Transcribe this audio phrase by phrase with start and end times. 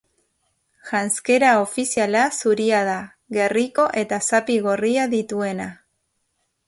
[0.91, 2.97] Janzkera ofiziala zuria da,
[3.39, 5.69] gerriko eta zapi gorria dituena.